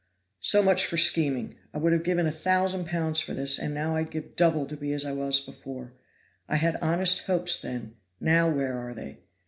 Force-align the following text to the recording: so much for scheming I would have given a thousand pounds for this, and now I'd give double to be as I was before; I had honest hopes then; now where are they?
so 0.39 0.63
much 0.63 0.83
for 0.87 0.97
scheming 0.97 1.57
I 1.75 1.77
would 1.77 1.93
have 1.93 2.01
given 2.03 2.25
a 2.25 2.31
thousand 2.31 2.87
pounds 2.87 3.19
for 3.19 3.35
this, 3.35 3.59
and 3.59 3.71
now 3.71 3.95
I'd 3.95 4.09
give 4.09 4.35
double 4.35 4.65
to 4.65 4.75
be 4.75 4.93
as 4.93 5.05
I 5.05 5.11
was 5.11 5.39
before; 5.39 5.93
I 6.49 6.55
had 6.55 6.77
honest 6.81 7.25
hopes 7.27 7.61
then; 7.61 7.93
now 8.19 8.49
where 8.49 8.73
are 8.79 8.95
they? 8.95 9.19